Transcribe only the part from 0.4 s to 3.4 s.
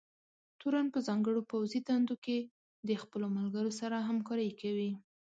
تورن په ځانګړو پوځي دندو کې د خپلو